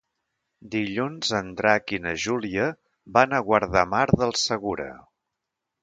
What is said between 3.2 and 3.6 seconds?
a